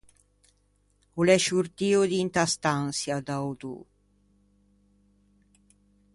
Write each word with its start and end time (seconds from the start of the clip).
O 1.19 1.21
l’é 1.27 1.37
sciortio 1.41 1.99
d’inta 2.09 2.43
stançia 2.53 3.17
da-o 3.27 3.51
dô. 3.61 3.77